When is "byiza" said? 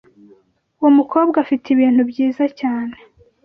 2.09-2.43